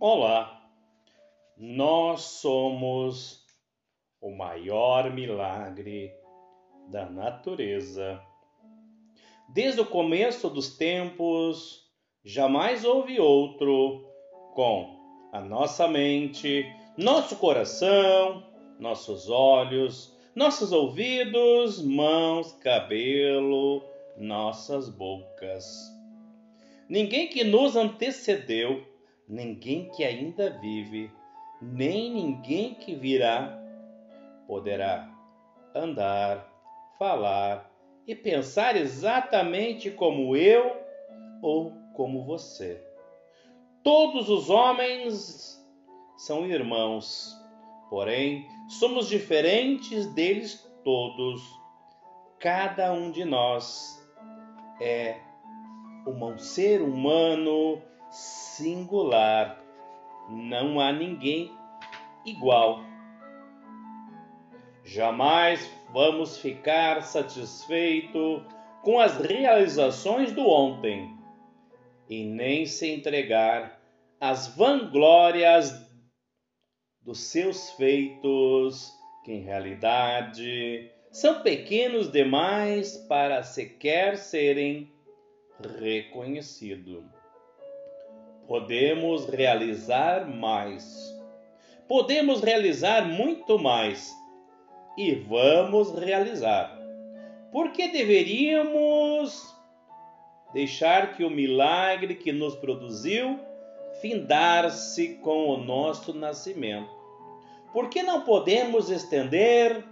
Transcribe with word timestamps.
Olá, 0.00 0.62
nós 1.56 2.20
somos 2.20 3.44
o 4.20 4.30
maior 4.30 5.12
milagre 5.12 6.12
da 6.88 7.10
natureza. 7.10 8.22
Desde 9.48 9.80
o 9.80 9.84
começo 9.84 10.48
dos 10.48 10.76
tempos, 10.76 11.84
jamais 12.24 12.84
houve 12.84 13.18
outro 13.18 14.08
com 14.54 15.28
a 15.32 15.40
nossa 15.40 15.88
mente, 15.88 16.64
nosso 16.96 17.34
coração, 17.34 18.44
nossos 18.78 19.28
olhos, 19.28 20.16
nossos 20.32 20.70
ouvidos, 20.70 21.82
mãos, 21.82 22.52
cabelo, 22.62 23.82
nossas 24.16 24.88
bocas. 24.88 25.66
Ninguém 26.88 27.26
que 27.26 27.42
nos 27.42 27.74
antecedeu 27.74 28.86
ninguém 29.28 29.90
que 29.90 30.04
ainda 30.04 30.50
vive, 30.58 31.12
nem 31.60 32.12
ninguém 32.12 32.74
que 32.74 32.94
virá, 32.94 33.60
poderá 34.46 35.08
andar, 35.74 36.48
falar 36.98 37.70
e 38.06 38.14
pensar 38.14 38.76
exatamente 38.76 39.90
como 39.90 40.34
eu 40.34 40.74
ou 41.42 41.72
como 41.92 42.24
você. 42.24 42.82
Todos 43.82 44.30
os 44.30 44.48
homens 44.48 45.62
são 46.16 46.46
irmãos, 46.46 47.36
porém 47.90 48.46
somos 48.68 49.08
diferentes 49.08 50.06
deles 50.14 50.68
todos. 50.82 51.42
Cada 52.38 52.92
um 52.92 53.10
de 53.10 53.24
nós 53.24 54.02
é 54.80 55.20
um 56.06 56.38
ser 56.38 56.80
humano 56.80 57.82
singular. 58.58 59.64
Não 60.28 60.80
há 60.80 60.92
ninguém 60.92 61.50
igual. 62.26 62.80
Jamais 64.84 65.70
vamos 65.92 66.38
ficar 66.38 67.02
satisfeito 67.02 68.44
com 68.82 68.98
as 68.98 69.16
realizações 69.18 70.32
do 70.32 70.46
ontem 70.46 71.16
e 72.08 72.24
nem 72.24 72.66
se 72.66 72.90
entregar 72.90 73.80
às 74.20 74.48
vanglórias 74.56 75.86
dos 77.02 77.20
seus 77.20 77.70
feitos, 77.72 78.92
que 79.24 79.32
em 79.32 79.42
realidade 79.42 80.90
são 81.12 81.42
pequenos 81.42 82.10
demais 82.10 82.96
para 83.08 83.42
sequer 83.42 84.16
serem 84.16 84.92
reconhecidos 85.80 87.18
podemos 88.48 89.26
realizar 89.28 90.26
mais. 90.26 91.14
Podemos 91.86 92.40
realizar 92.40 93.06
muito 93.06 93.58
mais. 93.58 94.16
E 94.96 95.14
vamos 95.14 95.94
realizar. 95.94 96.76
Por 97.52 97.70
que 97.70 97.88
deveríamos 97.88 99.54
deixar 100.52 101.14
que 101.14 101.22
o 101.22 101.30
milagre 101.30 102.14
que 102.14 102.32
nos 102.32 102.56
produziu 102.56 103.38
findar-se 104.00 105.16
com 105.16 105.50
o 105.50 105.58
nosso 105.58 106.14
nascimento? 106.14 106.90
Por 107.72 107.90
que 107.90 108.02
não 108.02 108.22
podemos 108.22 108.90
estender 108.90 109.84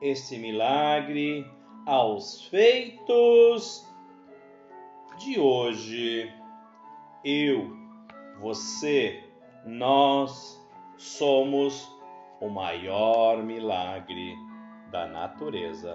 esse 0.00 0.38
milagre 0.38 1.46
aos 1.86 2.46
feitos 2.46 3.86
de 5.18 5.38
hoje? 5.38 6.43
Eu, 7.24 7.74
você, 8.40 9.24
nós 9.64 10.60
somos 10.96 11.90
o 12.40 12.48
maior 12.48 13.42
milagre 13.42 14.34
da 14.90 15.06
natureza. 15.06 15.92